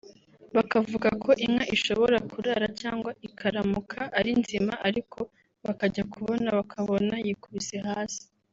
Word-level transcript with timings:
bakavuga 0.55 1.09
ko 1.23 1.31
inka 1.45 1.65
ishobora 1.75 2.17
kurara 2.31 2.67
cyangwa 2.81 3.11
ikaramuka 3.27 3.99
ari 4.19 4.31
nzima 4.41 4.73
ariko 4.87 5.19
bakajya 5.65 6.03
kubona 6.13 6.47
bakabona 6.57 7.13
yikubise 7.27 7.75
hasi 7.87 8.23